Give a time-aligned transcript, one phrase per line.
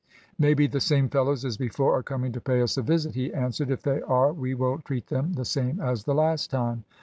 [0.39, 3.69] "Maybe the same fellows as before are coming to pay us a visit," he answered.
[3.69, 6.85] "If they are we will treat them the same as the last time."